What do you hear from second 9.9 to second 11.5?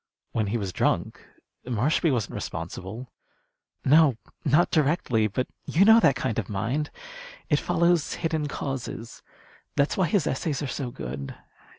why his essays are so good.